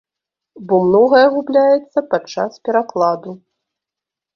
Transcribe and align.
Бо 0.71 0.75
многае 0.87 1.21
губляецца 1.37 1.99
падчас 2.17 2.51
перакладу. 2.67 3.41